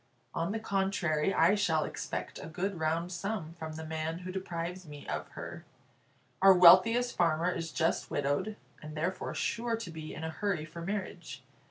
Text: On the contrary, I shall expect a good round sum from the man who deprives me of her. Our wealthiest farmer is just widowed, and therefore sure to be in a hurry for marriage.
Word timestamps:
On 0.33 0.51
the 0.51 0.59
contrary, 0.59 1.31
I 1.31 1.53
shall 1.53 1.83
expect 1.83 2.39
a 2.39 2.47
good 2.47 2.79
round 2.79 3.11
sum 3.11 3.53
from 3.59 3.73
the 3.73 3.85
man 3.85 4.17
who 4.25 4.31
deprives 4.31 4.87
me 4.87 5.07
of 5.07 5.27
her. 5.33 5.63
Our 6.41 6.55
wealthiest 6.55 7.15
farmer 7.15 7.51
is 7.51 7.71
just 7.71 8.09
widowed, 8.09 8.55
and 8.81 8.97
therefore 8.97 9.35
sure 9.35 9.75
to 9.75 9.91
be 9.91 10.15
in 10.15 10.23
a 10.23 10.31
hurry 10.31 10.65
for 10.65 10.81
marriage. 10.81 11.43